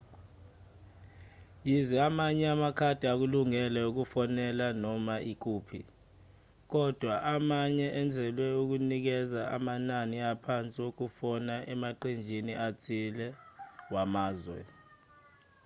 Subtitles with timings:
[1.67, 5.81] yize amanye amakhadi ekulungele ukufonela noma ikuphi
[6.71, 13.27] kodwa amanye enzelwe ukunikeza amanani aphansi wokufona emaqenjini athile
[13.93, 14.59] wamazwe